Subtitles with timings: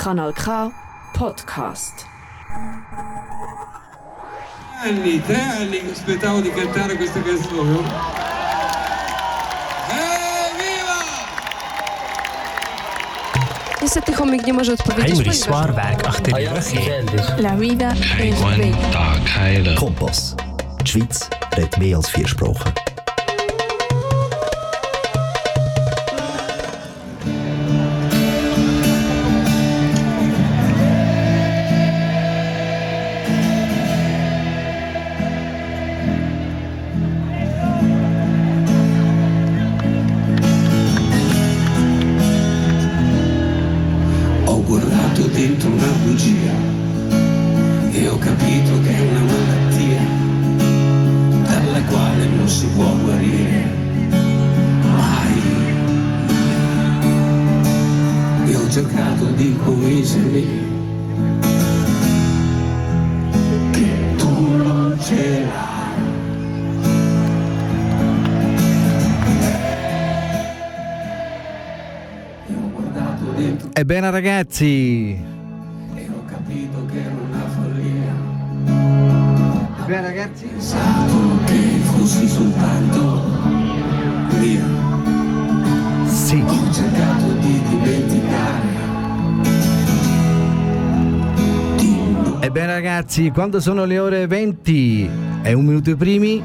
[0.00, 0.70] Kanal K
[1.12, 2.06] Podcast.
[4.80, 7.82] Tre anni, tre anni che aspettavo di cantare questa canzone.
[13.78, 14.12] Heimrich oh.
[14.12, 15.14] eh, chomik nie może odpowiedzieć.
[15.14, 16.34] Heinrich Swarberg, achter
[17.38, 19.74] La vida es bella.
[19.78, 20.34] Kompass.
[20.80, 22.89] Die Schweiz redet mehr als vier Sprachen.
[74.24, 75.16] Ragazzi,
[75.94, 78.14] e ho capito che era una follia.
[79.84, 81.14] ebbene ragazzi, pensato
[81.46, 83.22] che fossi soltanto
[84.38, 84.64] mia.
[86.06, 88.68] sì, Ho cercato di dimenticare.
[92.40, 95.10] Ebbene ragazzi, quando sono le ore 20
[95.42, 96.42] e un minuto i primi,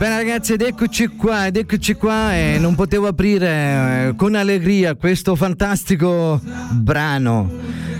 [0.00, 4.94] Ebbene ragazzi, ed eccoci qua, ed eccoci qua e non potevo aprire eh, con allegria
[4.94, 7.50] questo fantastico brano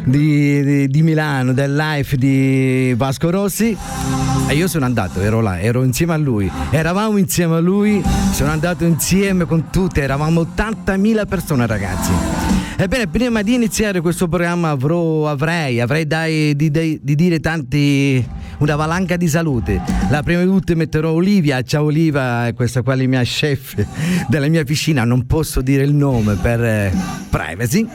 [0.04, 3.76] di, di- di Milano, del live di Vasco Rossi.
[4.46, 8.52] E io sono andato, ero là, ero insieme a lui, eravamo insieme a lui, sono
[8.52, 12.12] andato insieme con tutte, eravamo 80.000 persone ragazzi.
[12.76, 18.24] Ebbene, prima di iniziare questo programma avrò, avrei, avrei dai, di- di dire tanti,
[18.58, 19.80] una valanga di salute.
[20.10, 23.74] La prima di tutte metterò Olivia, ciao Olivia, questa qua è la mia chef
[24.28, 26.92] della mia piscina, non posso dire il nome per eh,
[27.28, 27.86] privacy.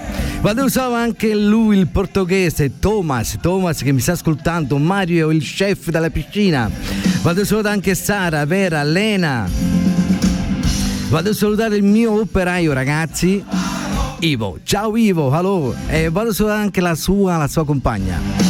[0.41, 5.89] Vado usavo anche lui, il portoghese, Thomas, Thomas che mi sta ascoltando, Mario, il chef
[5.89, 6.69] della piscina.
[7.21, 9.49] Vado a salutare anche Sara, Vera, Lena.
[11.09, 13.43] Vado a salutare il mio operaio, ragazzi.
[14.19, 15.75] Ivo, ciao Ivo, hello.
[15.87, 18.42] E vado a salutare anche la sua, la sua compagna.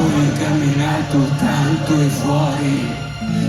[0.00, 2.86] Ho camminato tanto e fuori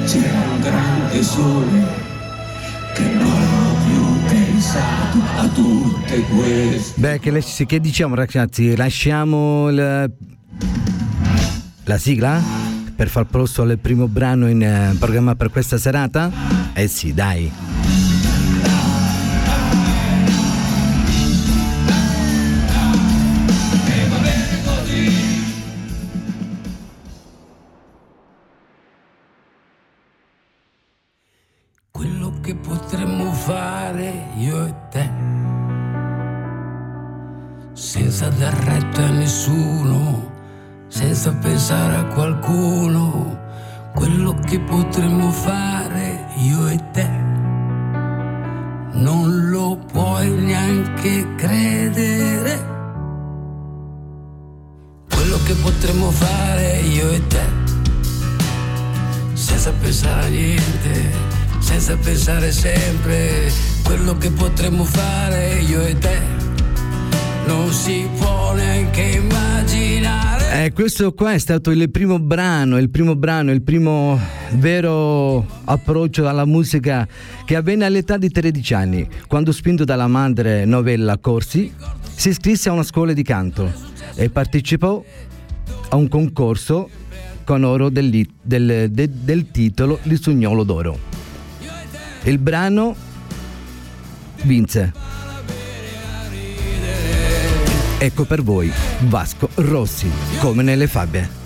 [0.06, 1.88] c'era un grande sole
[2.96, 7.00] che non ho più pensato a tutte queste.
[7.00, 8.76] Beh, che, le- che diciamo ragazzi?
[8.76, 10.12] Lasciamo il-
[11.84, 12.42] la sigla
[12.96, 16.32] per far posto al primo brano in eh, programma per questa serata?
[16.74, 17.52] Eh sì, dai.
[41.20, 43.38] Senza pensare a qualcuno,
[43.94, 47.10] quello che potremmo fare io e te,
[48.94, 52.66] non lo puoi neanche credere.
[55.10, 57.46] Quello che potremmo fare io e te.
[59.34, 61.12] Senza pensare a niente,
[61.60, 63.52] senza pensare sempre.
[63.84, 66.18] Quello che potremmo fare io e te.
[67.46, 73.16] Non si può neanche immaginare Eh, questo qua è stato il primo brano, il primo
[73.16, 74.19] brano, il primo
[74.53, 77.07] vero approccio alla musica
[77.46, 81.72] che avvenne all'età di 13 anni, quando spinto dalla madre Novella Corsi,
[82.16, 83.72] si iscrisse a una scuola di canto
[84.16, 85.03] e partecipò
[85.90, 86.90] a un concorso
[87.43, 88.09] con oro del,
[88.41, 90.97] del, del, del titolo Il Sugnolo d'Oro.
[92.23, 92.96] Il brano
[94.41, 95.19] vinse.
[98.01, 98.72] Ecco per voi
[99.09, 100.09] Vasco Rossi,
[100.40, 101.39] come nelle fabbie.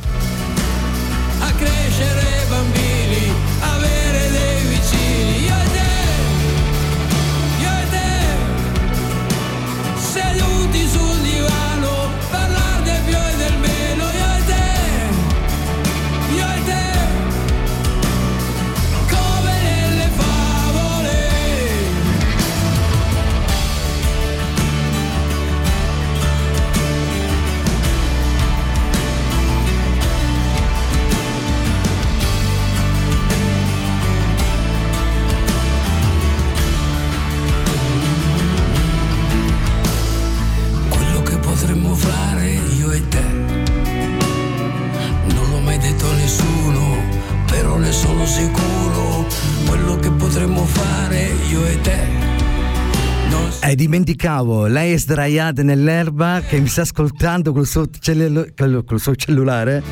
[54.24, 59.84] Dimenticavo, lei è sdraiata nell'erba che mi sta ascoltando col suo, cellu- col- suo cellulare.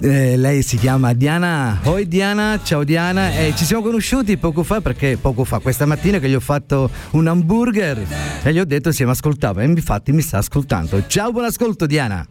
[0.00, 1.80] Eh, lei si chiama Diana.
[1.82, 3.32] Oi Diana, ciao Diana.
[3.36, 6.88] Eh, ci siamo conosciuti poco fa perché poco fa, questa mattina che gli ho fatto
[7.12, 8.06] un hamburger
[8.44, 11.04] e gli ho detto se mi ascoltava e infatti mi sta ascoltando.
[11.08, 12.24] Ciao, buon ascolto Diana.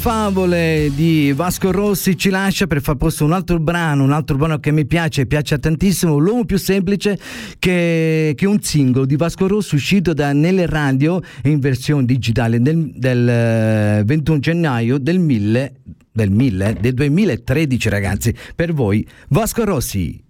[0.00, 4.58] Favole di Vasco Rossi ci lascia per far posto un altro brano, un altro brano
[4.58, 7.18] che mi piace, piace tantissimo, l'uomo più semplice
[7.58, 12.90] che, che un singolo di Vasco Rossi uscito da Nelle Radio in versione digitale del,
[12.94, 15.74] del eh, 21 gennaio del 1000
[16.12, 18.34] del 1000 del 2013 ragazzi.
[18.54, 20.29] Per voi Vasco Rossi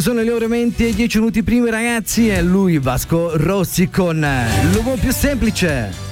[0.00, 4.24] sono le ore 20 e 10 minuti prima ragazzi è lui Vasco Rossi con
[4.72, 6.07] l'uomo più semplice.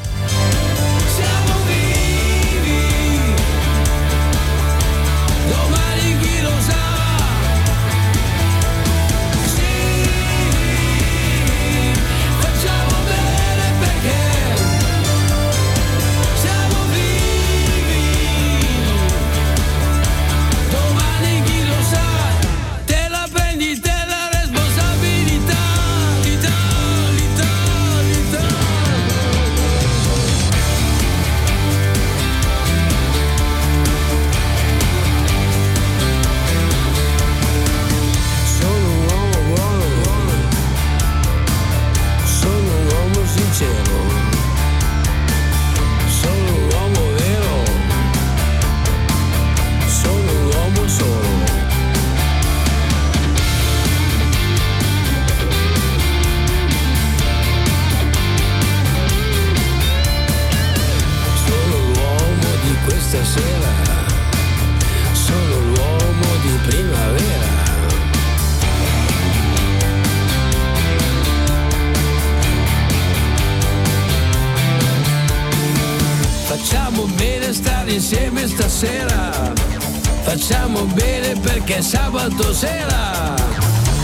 [81.86, 83.34] Sabato sera.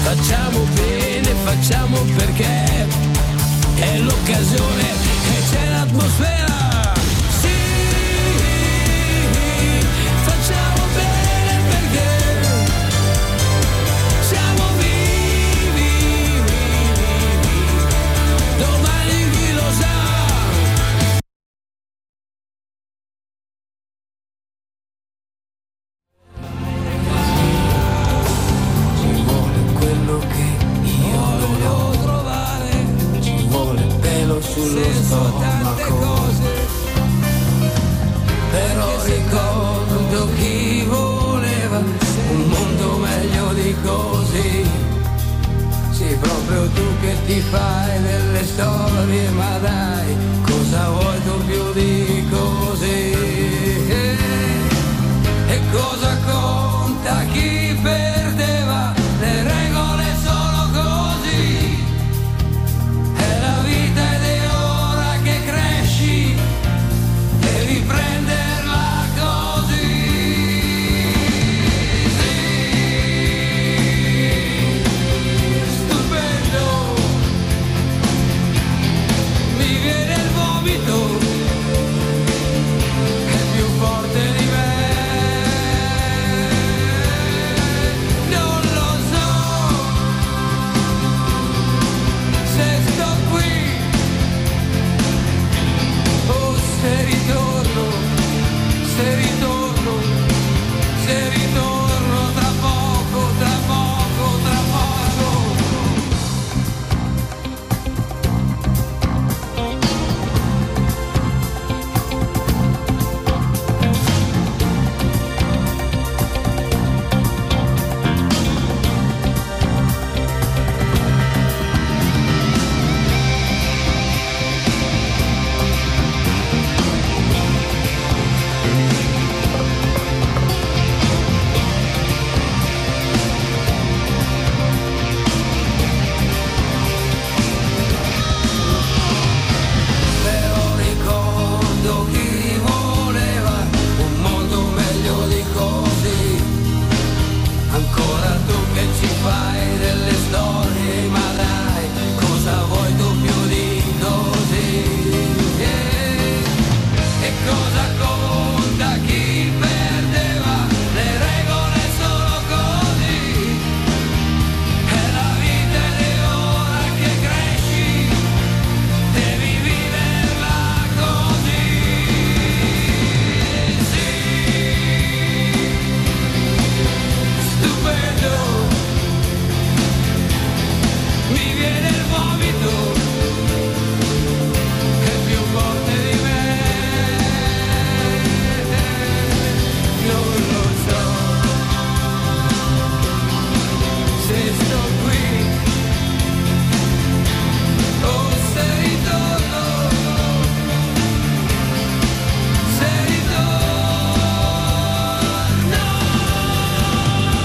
[0.04, 2.86] Facciamo bene, facciamo perché
[3.74, 6.61] è l'occasione e c'è l'atmosfera.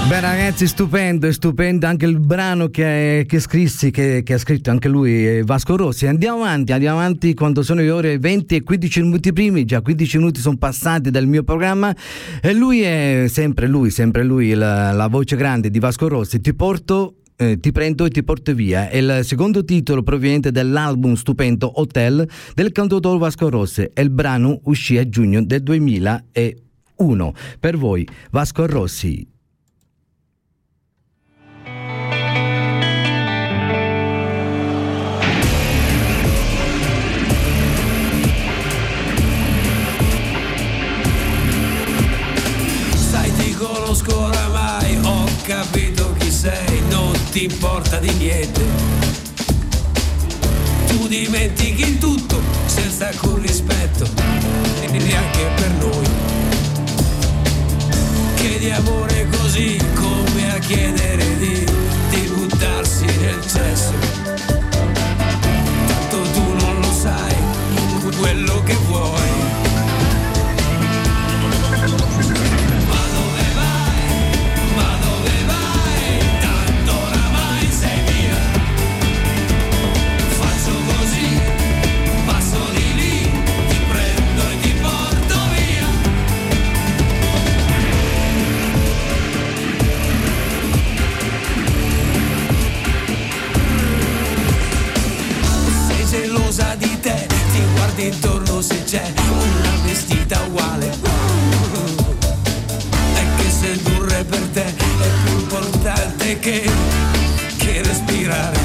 [0.08, 4.70] Beh ragazzi, stupendo, è stupendo anche il brano che, che scrissi, che, che, ha scritto
[4.70, 6.06] anche lui, Vasco Rossi.
[6.06, 10.16] Andiamo avanti, andiamo avanti quando sono le ore 20 e 15 minuti primi, già 15
[10.16, 11.94] minuti sono passati dal mio programma
[12.40, 16.40] e lui è sempre lui, sempre lui, la, la voce grande di Vasco Rossi.
[16.40, 18.88] Ti porto eh, Ti prendo e ti porto via.
[18.88, 24.58] È il secondo titolo proveniente dall'album stupendo Hotel del cantautore Vasco Rossi e il brano
[24.64, 27.34] uscì a giugno del 2001.
[27.60, 29.36] Per voi Vasco Rossi.
[45.48, 48.60] Capito chi sei, non ti importa di niente.
[50.88, 54.06] Tu dimentichi il tutto senza alcun rispetto,
[54.82, 56.06] e neanche per noi.
[58.34, 61.64] Chiedi amore così come a chiedere di,
[62.10, 63.94] di buttarsi nel cesso.
[65.86, 67.34] Tanto tu non lo sai
[68.18, 69.27] quello che vuoi.
[97.98, 100.86] Guardi intorno se c'è una vestita uguale.
[103.14, 106.70] È che sedurre per te è più importante che,
[107.56, 108.56] che respirare.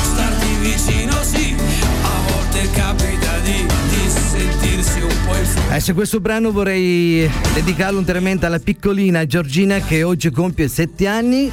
[0.00, 1.56] Starti vicino sì,
[2.02, 5.74] a volte capita di, di sentirsi un po' in fuori.
[5.74, 11.50] Eh, se questo brano vorrei dedicarlo interamente alla piccolina Giorgina che oggi compie 7 anni.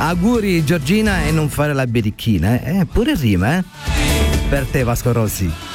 [0.00, 2.78] Auguri Giorgina e non fare la birichina, eh?
[2.78, 3.64] Eh, pure rima, eh?
[4.48, 5.67] Per te Vasco Rossi.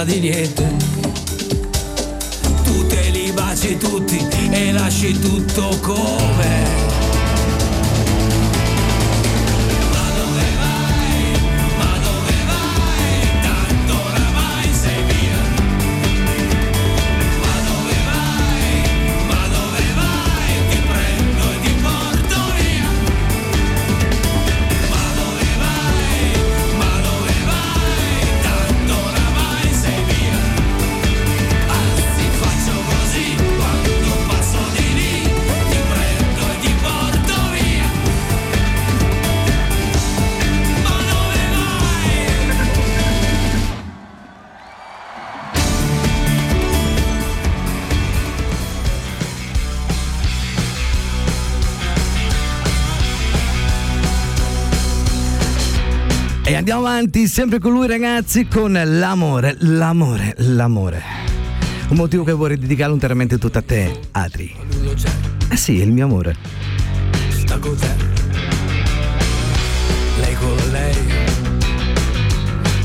[0.00, 0.76] Importa di niente.
[2.64, 6.89] Tu te li baci tutti e lasci tutto come.
[56.60, 61.02] Andiamo avanti sempre con lui ragazzi con l'amore, l'amore, l'amore.
[61.88, 64.54] Un motivo che vorrei dedicare interamente tutto a te, Adri.
[65.50, 66.36] Eh sì, il mio amore.
[67.30, 67.88] sta con te.
[70.20, 70.96] Lei con lei,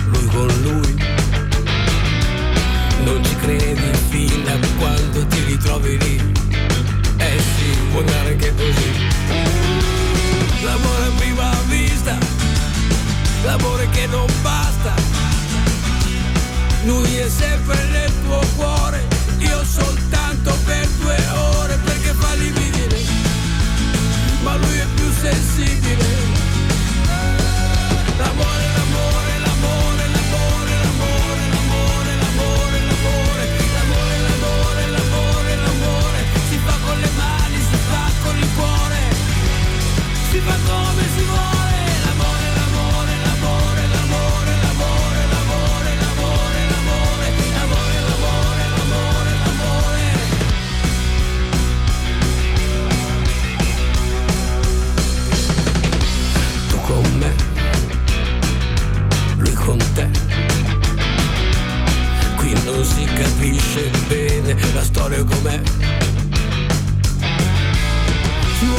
[0.06, 0.96] lui con lui.
[3.04, 6.16] Non ci credi fino a quando ti ritrovi lì.
[7.18, 8.90] Eh sì, può andare anche così.
[10.64, 11.05] L'amore
[13.46, 14.94] l'amore che non basta.
[16.84, 21.18] Lui è sempre nel tuo cuore, io soltanto per due
[21.58, 22.86] ore perché fa livide
[24.46, 26.06] ma lui è più sensibile.
[28.18, 37.00] L'amore, l'amore, l'amore, l'amore, l'amore, l'amore, l'amore, l'amore, l'amore, l'amore, l'amore, l'amore, si fa con
[37.00, 39.00] le mani, si fa con il cuore,
[40.30, 41.55] si fa come si vuole.
[63.76, 65.62] Conosce bene la storia com'è.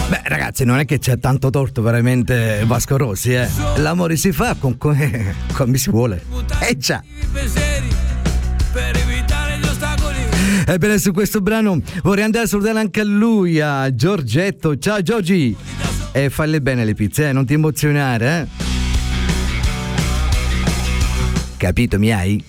[0.09, 3.49] Beh, ragazzi, non è che c'è tanto torto veramente Vasco Rossi, eh.
[3.77, 6.23] L'amore si fa con, come, come si vuole.
[6.61, 7.03] Eh già.
[10.69, 14.79] Ebbene, su questo brano vorrei andare a salutare anche a lui, a Giorgetto.
[14.79, 15.57] Ciao Giorgi!
[16.13, 17.33] E falle bene le pizze, eh?
[17.33, 18.65] non ti emozionare, eh?
[21.57, 22.45] Capito, mi hai?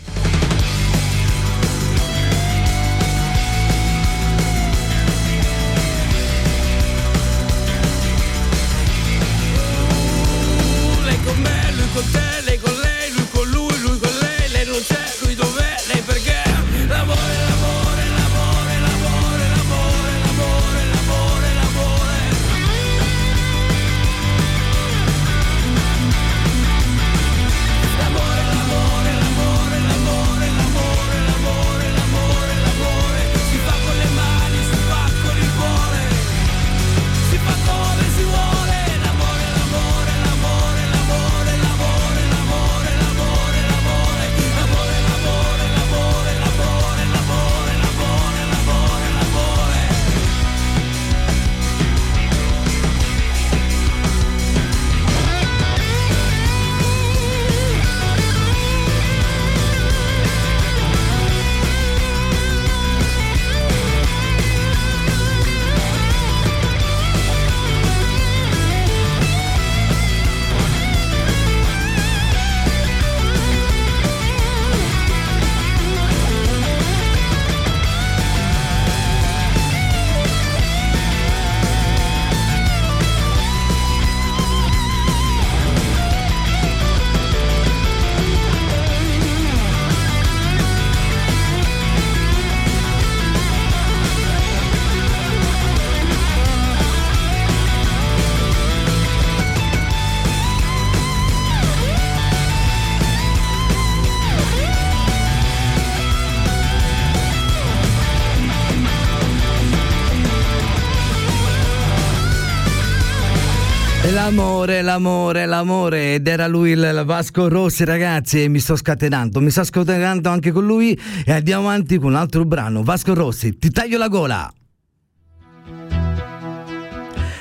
[114.28, 119.50] L'amore, l'amore, l'amore ed era lui il Vasco Rossi ragazzi e mi sto scatenando, mi
[119.50, 123.70] sto scatenando anche con lui e andiamo avanti con un altro brano, Vasco Rossi, ti
[123.70, 124.54] taglio la gola.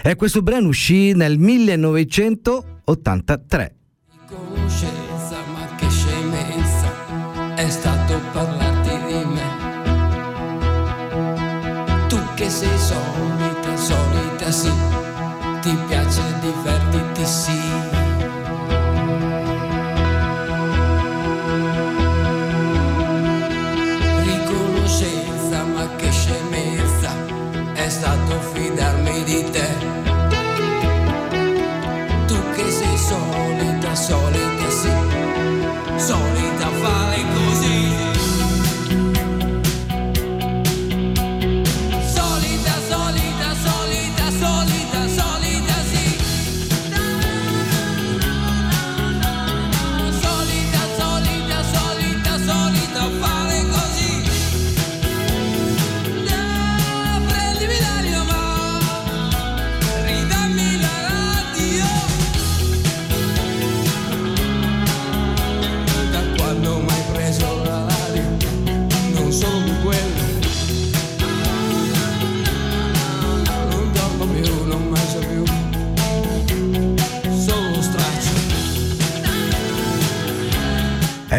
[0.01, 3.75] E questo brano uscì nel 1983.
[4.29, 9.42] conoscenza, ma che scemenza è stato parlarti di me.
[12.07, 14.70] Tu che sei solita, solita sì,
[15.66, 18.06] ti piace divertirti sì.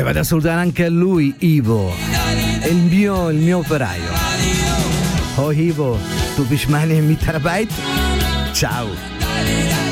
[0.07, 1.93] Vado a salutare anche a lui, Ivo,
[2.61, 4.09] è il mio, il mio operaio.
[5.35, 5.99] Oh Ivo,
[6.33, 7.73] tu pishmani e mi terabyte?
[8.53, 9.86] Ciao.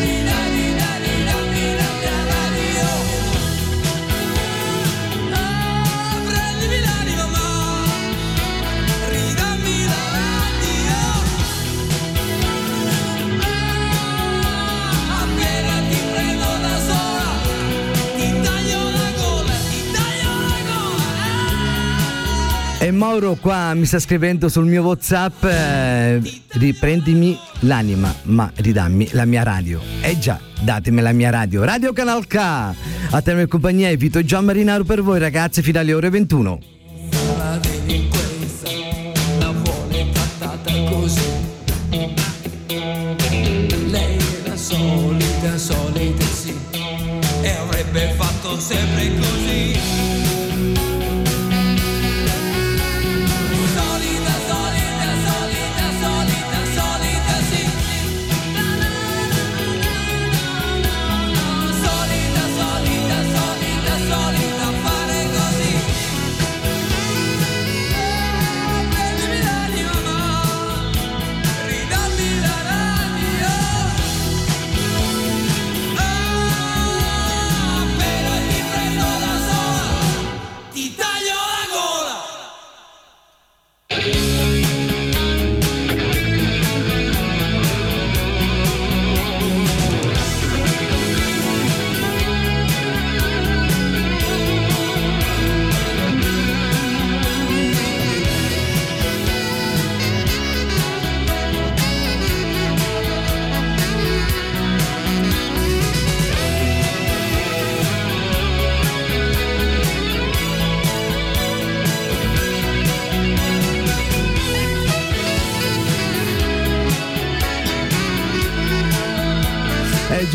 [22.85, 29.25] E Mauro qua mi sta scrivendo sul mio Whatsapp, eh, riprendimi l'anima, ma ridammi la
[29.25, 29.81] mia radio.
[30.03, 31.63] Eh già, datemi la mia radio.
[31.63, 32.35] Radio Canal K.
[32.35, 36.74] A te in compagnia e Vito Gian Marinaro per voi ragazzi fino alle ore 21.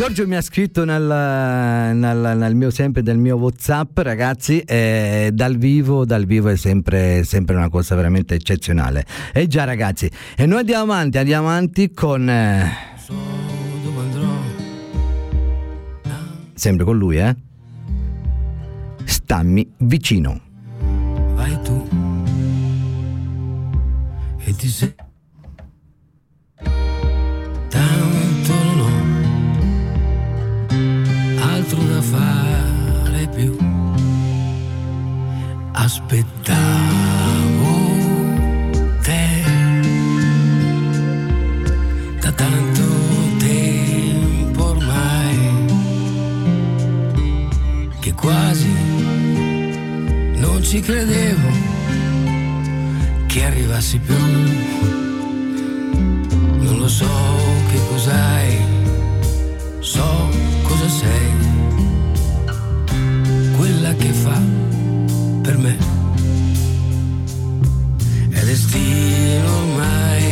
[0.01, 5.59] Giorgio mi ha scritto nel, nel, nel mio, sempre del mio WhatsApp, ragazzi, eh, dal
[5.59, 9.05] vivo, dal vivo è sempre, sempre, una cosa veramente eccezionale.
[9.35, 12.31] E già, ragazzi, e noi andiamo avanti, andiamo avanti con.
[12.31, 12.73] Eh,
[16.55, 17.37] sempre con lui, eh?
[19.05, 20.41] Stammi vicino.
[21.35, 21.89] Vai tu
[24.45, 24.95] e ti sei.
[35.93, 37.75] Aspettavo
[39.03, 39.27] te
[42.21, 42.83] da tanto
[43.39, 45.39] tempo ormai
[47.99, 48.71] che quasi
[50.37, 51.51] non ci credevo
[53.27, 54.17] che arrivassi più.
[56.61, 57.11] Non lo so
[57.69, 58.59] che cos'hai,
[59.81, 60.29] so
[60.63, 61.33] cosa sei,
[63.57, 64.80] quella che fa
[65.43, 65.77] per me.
[68.31, 70.30] È destino ormai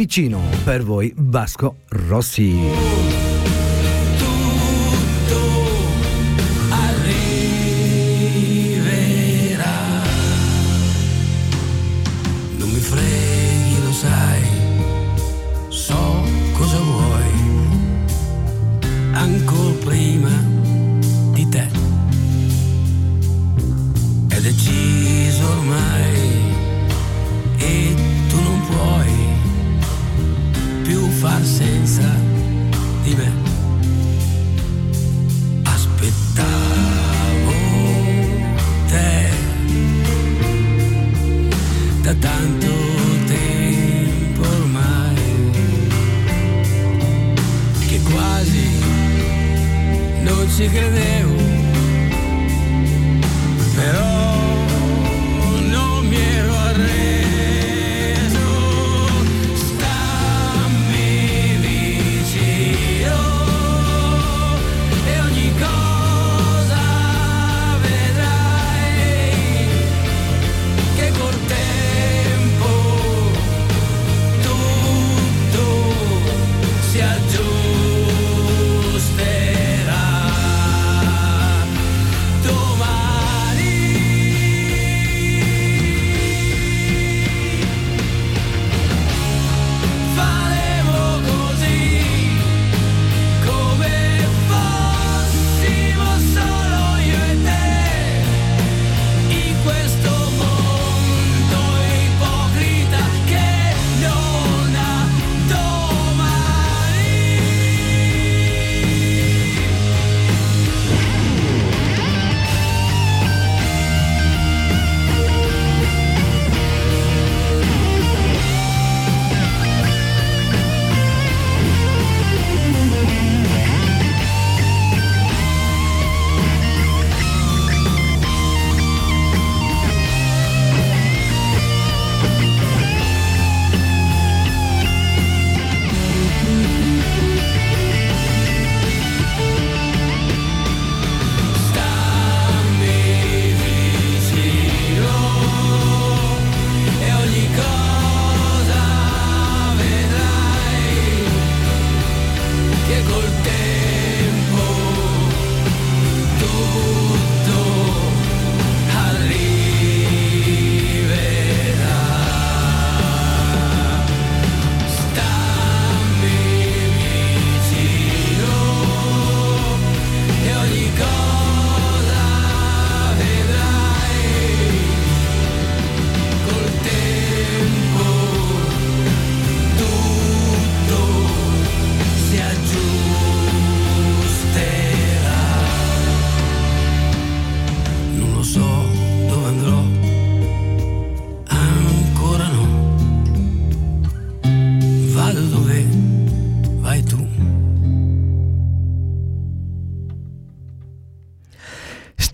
[0.00, 3.29] vicino per voi, Vasco Rossi.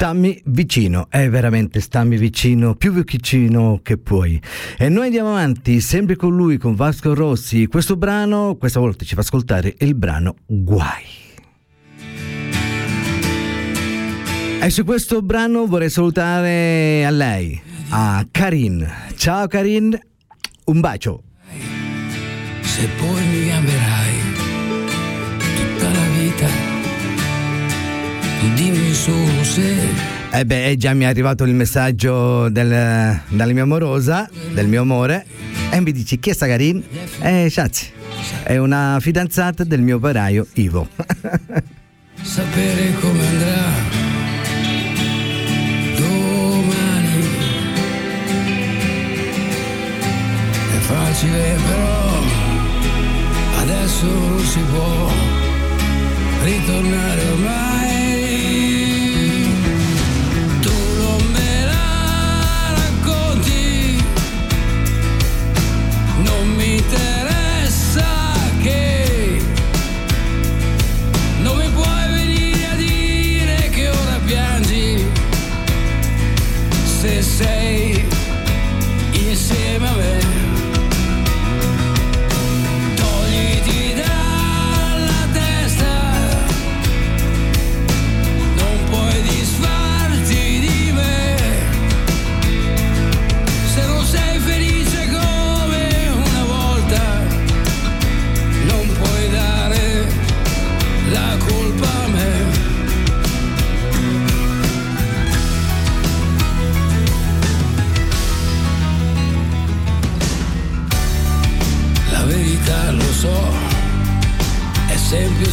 [0.07, 4.41] Stammi vicino, è veramente stammi vicino, più vicino che puoi.
[4.79, 7.67] E noi andiamo avanti, sempre con lui, con Vasco Rossi.
[7.67, 11.03] Questo brano, questa volta ci fa ascoltare il brano Guai.
[14.61, 18.89] E su questo brano vorrei salutare a lei, a Karin.
[19.17, 19.99] Ciao Karin,
[20.67, 21.25] un bacio.
[22.63, 23.96] Se poi mi amerai
[28.97, 29.75] solo se
[30.33, 35.25] Eh beh, già mi è arrivato il messaggio del- dalla mia amorosa, del mio amore,
[35.71, 36.47] e mi dici chi è sta?
[36.47, 37.91] Eh, Shazzi,
[38.43, 40.89] è una fidanzata del mio operaio Ivo.
[42.23, 43.63] sapere come andrà
[45.97, 47.25] domani.
[50.75, 52.21] È facile però,
[53.61, 55.11] adesso non si può
[56.43, 57.76] ritornare ormai.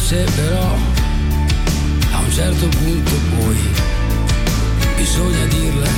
[0.04, 0.76] Semplice però,
[2.12, 3.56] a un certo punto poi
[4.96, 5.88] bisogna dirla,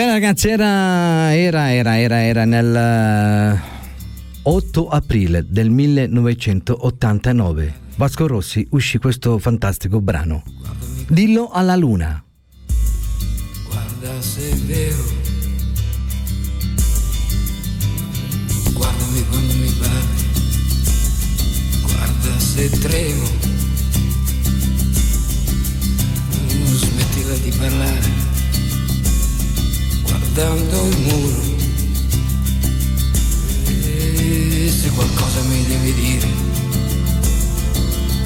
[0.00, 3.60] Bene ragazzi, era, era, era, era, era nel eh,
[4.44, 7.74] 8 aprile del 1989.
[7.96, 10.42] Vasco Rossi uscì questo fantastico brano.
[11.06, 12.24] Dillo alla luna.
[13.68, 15.04] Guarda se è vero.
[18.72, 20.24] Guardami quando mi parli.
[21.82, 23.28] Guarda se tremo.
[26.54, 28.19] Non smettila di parlare
[30.32, 31.42] guardando il muro.
[33.66, 36.28] E se qualcosa mi devi dire,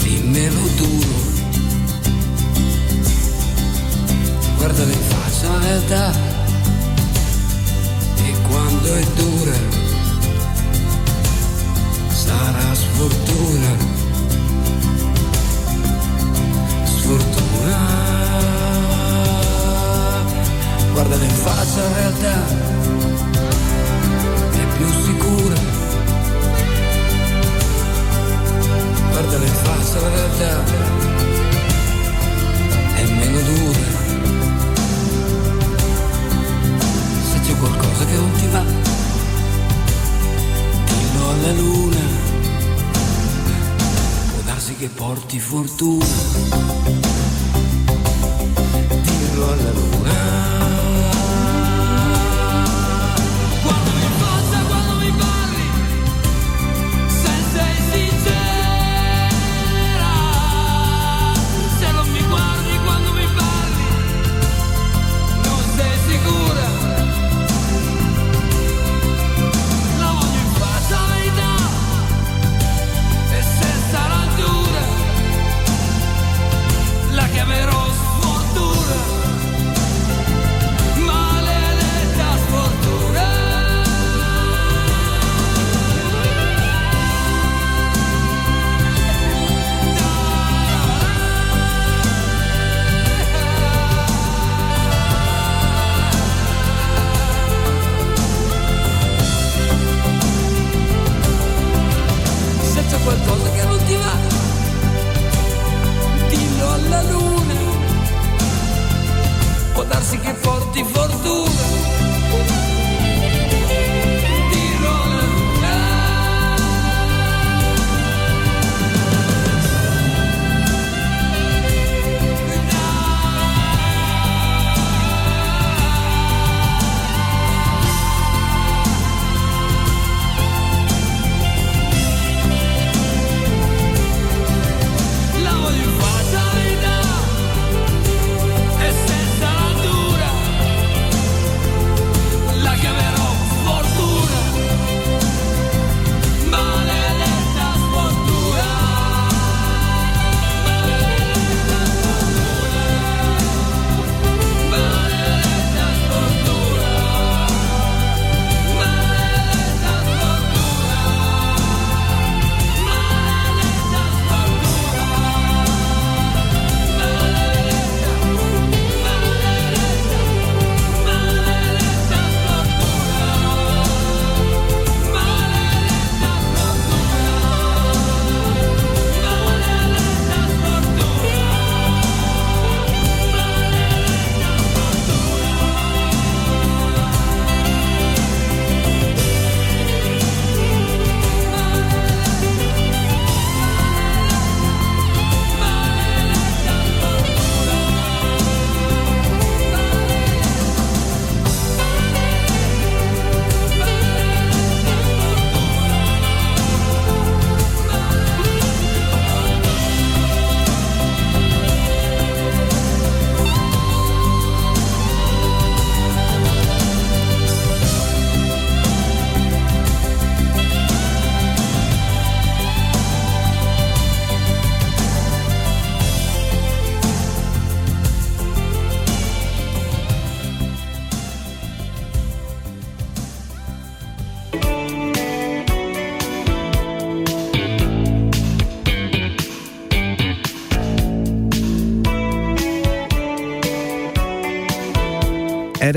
[0.02, 1.32] dimmelo duro.
[4.56, 6.12] Guarda in faccia la realtà
[8.16, 9.56] e quando è dura
[12.08, 13.76] sarà sfortuna.
[16.84, 17.33] Sfortuna.
[20.94, 22.46] Guardala in faccia la realtà,
[24.52, 25.54] è più sicura.
[29.10, 30.64] Guardala in faccia la realtà,
[32.94, 33.86] è meno dura.
[37.32, 38.62] Se c'è qualcosa che non ti va,
[40.84, 42.02] dillo alla luna.
[44.30, 47.03] Può darsi che porti fortuna.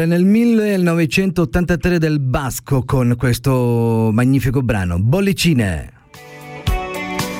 [0.07, 5.91] Nel 1983 del Basco con questo magnifico brano, Bollicine.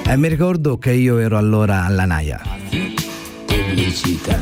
[0.06, 2.42] E mi ricordo che io ero allora alla Naia.
[3.46, 4.38] Pubblicità.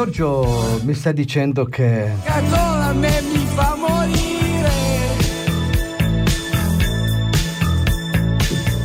[0.00, 2.10] Giorgio mi sta dicendo che...
[2.24, 4.70] Coca-Cola a me mi fa morire.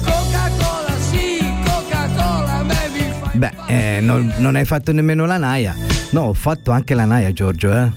[0.03, 5.37] Coca-Cola sì, Coca-Cola a me mi fa Beh, eh, non, non hai fatto nemmeno la
[5.37, 5.73] naia.
[6.09, 7.91] No, ho fatto anche la naia, Giorgio, eh.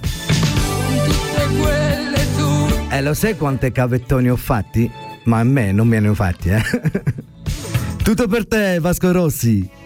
[1.05, 2.89] tutte quelle tu.
[2.89, 4.89] E lo sai quante cavettoni ho fatti?
[5.25, 6.63] Ma a me non me ne ho fatti, eh.
[8.01, 9.78] Tutto per te, Vasco Rossi.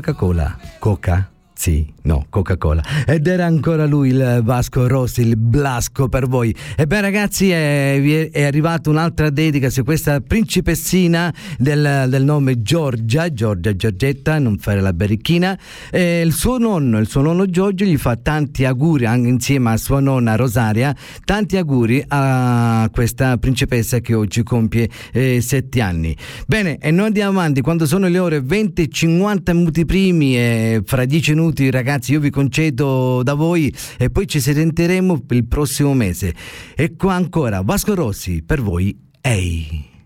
[0.00, 0.56] Coca-Cola?
[0.78, 1.39] Coca?
[1.60, 2.82] Sì, no, Coca-Cola.
[3.06, 6.56] Ed era ancora lui il Vasco Rossi, il Blasco per voi.
[6.74, 12.62] Ebbene ragazzi, è, vi è, è arrivata un'altra dedica su questa principessina del, del nome
[12.62, 15.58] Giorgia, Giorgia Giorgetta, non fare la berichina.
[15.90, 19.76] E il suo nonno, il suo nonno Giorgio gli fa tanti auguri, anche insieme a
[19.76, 20.96] sua nonna Rosaria,
[21.26, 26.16] tanti auguri a questa principessa che oggi compie eh, sette anni.
[26.46, 30.80] Bene, e noi andiamo avanti, quando sono le ore 20 e 50 minuti primi e
[30.86, 35.94] fra 10 minuti ragazzi io vi concedo da voi e poi ci sentiremo il prossimo
[35.94, 36.34] mese.
[36.74, 39.99] E qua ancora Vasco Rossi per voi, ehi.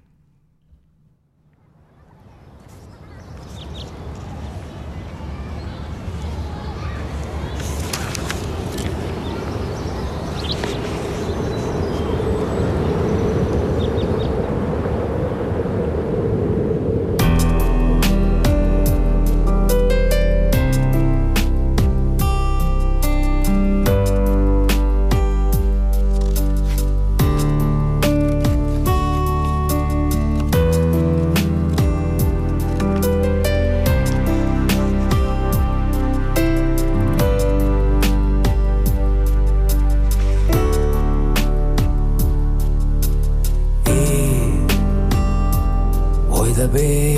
[46.74, 47.13] Vuoi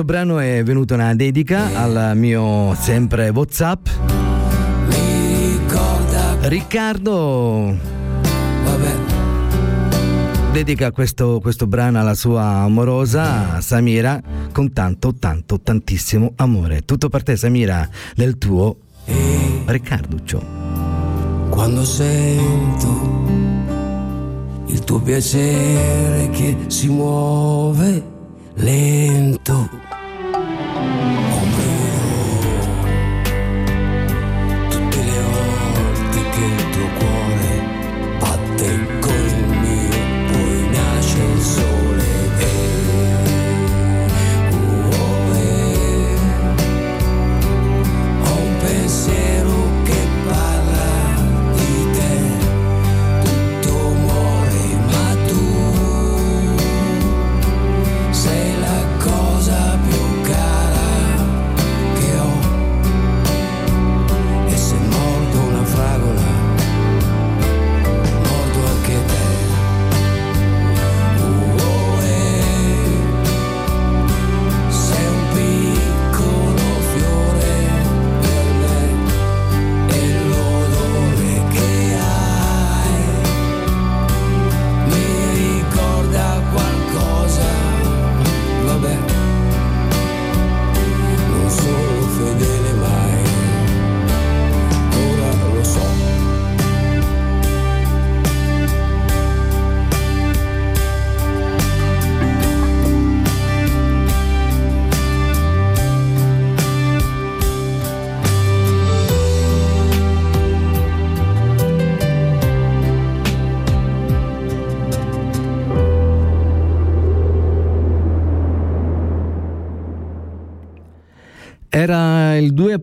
[0.00, 3.86] questo brano è venuta una dedica al mio sempre Whatsapp.
[6.42, 7.76] Riccardo
[8.64, 8.94] Vabbè.
[10.52, 14.22] dedica questo, questo brano alla sua amorosa Samira
[14.52, 16.82] con tanto, tanto, tantissimo amore.
[16.86, 20.42] Tutto per te Samira, del tuo e Riccarduccio.
[21.50, 23.28] Quando sento
[24.66, 28.02] il tuo piacere che si muove
[28.54, 29.89] lento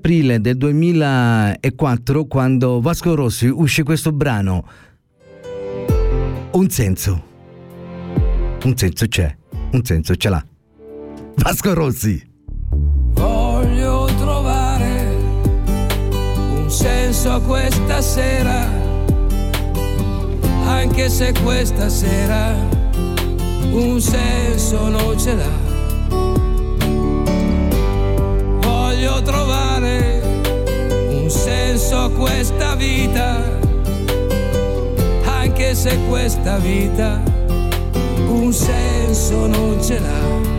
[0.08, 4.66] aprile del 2004 quando Vasco Rossi uscì questo brano.
[6.52, 7.24] Un senso.
[8.64, 9.36] Un senso c'è.
[9.74, 10.46] Un senso ce l'ha.
[11.36, 12.26] Vasco Rossi.
[13.16, 15.14] Voglio trovare
[16.56, 18.66] un senso a questa sera,
[20.68, 22.56] anche se questa sera
[23.72, 25.67] un senso non ce l'ha
[31.88, 33.42] so questa vita,
[35.24, 37.24] anche se questa vita
[38.28, 40.57] un senso non ce l'ha.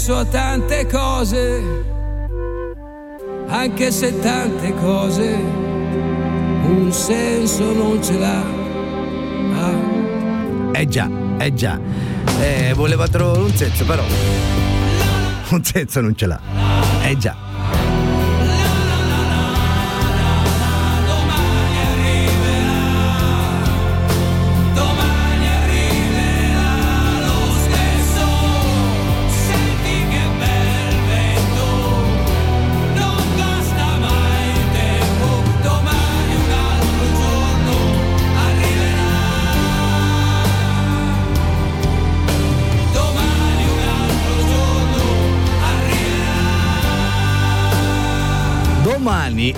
[0.00, 1.62] Penso a tante cose,
[3.48, 5.28] anche se tante cose
[6.64, 8.42] un senso non ce l'ha.
[9.60, 10.78] Ah.
[10.78, 11.06] Eh già,
[11.38, 11.78] eh già.
[12.40, 14.02] Eh, voleva trovare un senso però.
[15.50, 16.40] Un senso non ce l'ha.
[17.02, 17.49] Eh già.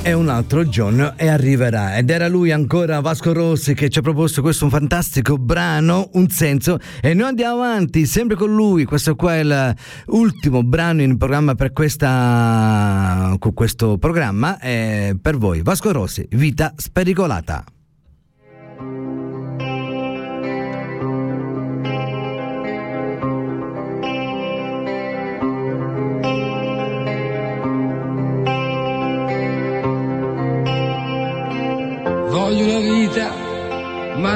[0.01, 1.97] È un altro giorno e arriverà.
[1.97, 6.79] Ed era lui ancora Vasco Rossi che ci ha proposto questo fantastico brano, Un senso.
[7.01, 8.85] E noi andiamo avanti sempre con lui.
[8.85, 9.75] Questo qua è
[10.07, 14.59] l'ultimo brano in programma per questa, questo programma.
[14.61, 17.65] E per voi, Vasco Rossi, Vita spericolata.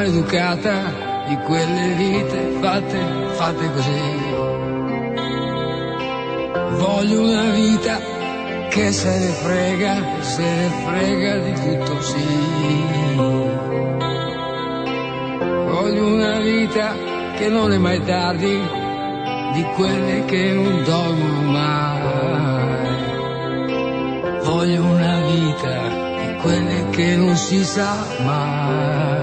[0.06, 2.98] Maleducata di quelle vite fatte,
[3.32, 4.00] fatte così.
[6.78, 7.98] Voglio una vita
[8.70, 12.24] che se ne frega, se ne frega di tutto sì.
[15.66, 16.94] Voglio una vita
[17.36, 18.60] che non è mai tardi,
[19.54, 22.94] di quelle che non dormono mai.
[24.44, 26.04] Voglio una vita
[26.42, 29.15] quelle che non si sa mai.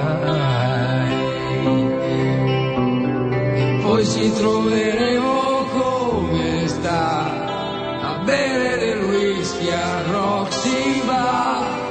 [4.04, 11.82] Poi ci troveremo come sta a bere del whisky a Roxy Bar.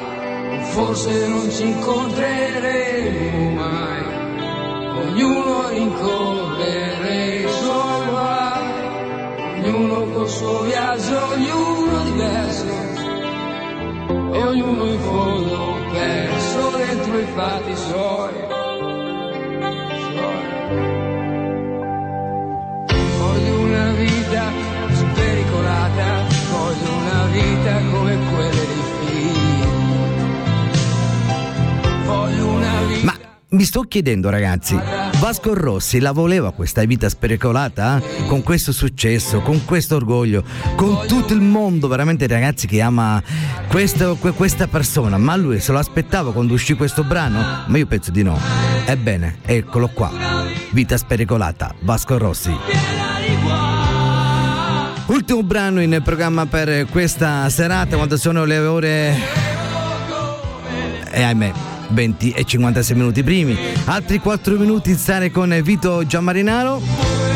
[0.72, 4.04] Forse non ci incontreremo mai,
[5.06, 12.90] ognuno rincorrere i suoi guai, ognuno col suo viaggio, ognuno diverso
[14.32, 18.41] e ognuno in fondo perso dentro i fatti suoi.
[24.33, 24.51] Vita
[24.95, 29.64] spericolata, voglio una vita come quelle dei figli.
[32.07, 33.05] Voglio una vita...
[33.05, 33.14] Ma
[33.51, 34.78] mi sto chiedendo ragazzi,
[35.18, 37.99] Vasco Rossi la voleva questa vita spericolata?
[37.99, 38.26] Eh?
[38.26, 40.43] Con questo successo, con questo orgoglio,
[40.76, 43.22] con tutto il mondo veramente ragazzi che ama
[43.68, 47.64] questo, questa persona, ma lui se lo aspettava quando uscì questo brano?
[47.66, 48.39] Ma io penso di no.
[48.87, 50.11] Ebbene, eccolo qua.
[50.70, 53.22] Vita spericolata, Vasco Rossi.
[55.23, 59.16] Ultimo brano in programma per questa serata quando sono le ore...
[61.12, 61.53] E ahimè,
[61.91, 63.57] 20 e 56 minuti primi.
[63.85, 67.32] Altri 4 minuti in stare con Vito Gianmarinaro.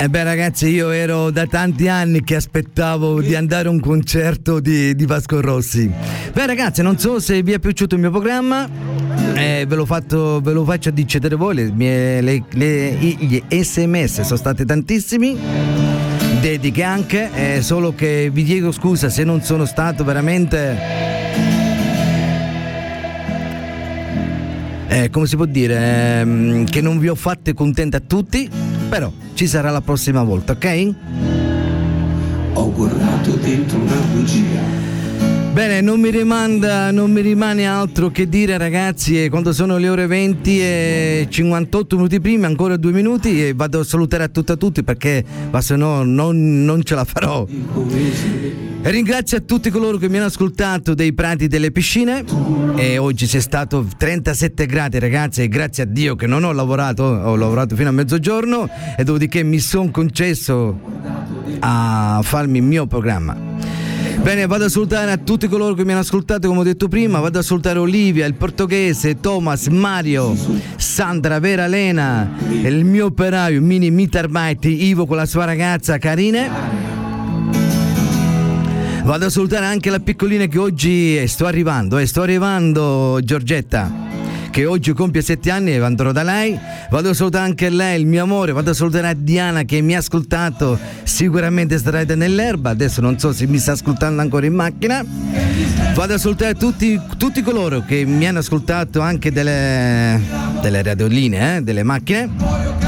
[0.00, 3.80] E eh beh ragazzi io ero da tanti anni che aspettavo di andare a un
[3.80, 5.90] concerto di, di Vasco Rossi.
[6.32, 8.68] Beh ragazzi non so se vi è piaciuto il mio programma,
[9.34, 14.36] eh, ve, fatto, ve, lo faccio decidere voi, le mie, le, le, gli sms sono
[14.36, 15.36] stati tantissimi.
[16.40, 20.76] Dediche anche, eh, solo che vi chiedo scusa se non sono stato veramente
[24.86, 28.48] eh, come si può dire, ehm, che non vi ho fatte contente a tutti,
[28.88, 30.94] però ci sarà la prossima volta, ok?
[32.54, 34.86] Ho guardato dentro una bugia
[35.58, 39.88] Bene, non mi, rimanda, non mi rimane altro che dire ragazzi, e quando sono le
[39.88, 44.52] ore 20 e 58 minuti prima, ancora due minuti e vado a salutare a tutti
[44.52, 45.24] a tutti perché
[45.58, 47.44] se no non, non ce la farò.
[48.80, 52.24] Ringrazio a tutti coloro che mi hanno ascoltato dei prati delle piscine
[52.76, 57.02] e oggi c'è stato 37 gradi ragazzi e grazie a Dio che non ho lavorato,
[57.02, 60.78] ho lavorato fino a mezzogiorno e dopodiché mi sono concesso
[61.58, 63.36] a farmi il mio programma.
[64.22, 67.18] Bene, vado a salutare a tutti coloro che mi hanno ascoltato, come ho detto prima,
[67.18, 70.36] vado a salutare Olivia, il portoghese, Thomas, Mario,
[70.76, 76.87] Sandra, Vera Lena, il mio operaio, Mini Mitarbite, Ivo con la sua ragazza Karine.
[79.08, 83.90] Vado a salutare anche la piccolina che oggi sto arrivando, eh, sto arrivando Giorgetta
[84.50, 86.58] che oggi compie sette anni e andrò da lei.
[86.90, 88.52] Vado a salutare anche lei, il mio amore.
[88.52, 90.78] Vado a salutare a Diana che mi ha ascoltato.
[91.04, 92.68] Sicuramente starà nell'erba.
[92.68, 95.02] Adesso non so se mi sta ascoltando ancora in macchina.
[95.94, 100.20] Vado a salutare tutti, tutti coloro che mi hanno ascoltato anche delle,
[100.60, 102.87] delle radioline, eh, delle macchine.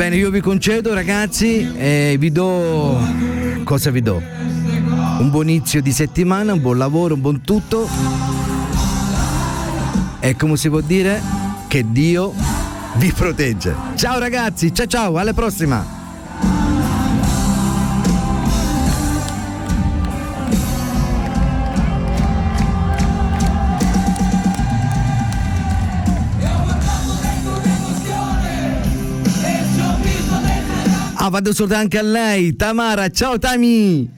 [0.00, 2.98] Bene, io vi concedo ragazzi e vi do...
[3.64, 4.22] Cosa vi do?
[5.18, 7.86] un buon inizio di settimana, un buon lavoro, un buon tutto.
[10.20, 11.20] E come si può dire?
[11.68, 12.32] Che Dio
[12.94, 13.74] vi protegge.
[13.96, 15.99] Ciao ragazzi, ciao ciao, alla prossima!
[31.30, 34.10] Vado solo anche a lei, Tamara, ciao Tami!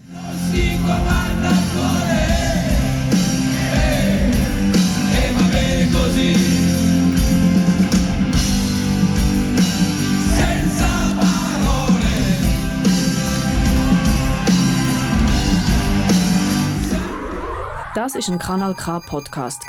[17.94, 19.62] Das ist ein Kanal K Podcast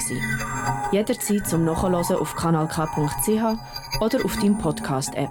[0.91, 2.79] Jederzeit zum Nachhören auf kanalk.ch
[3.99, 5.29] oder auf deinem Podcast App.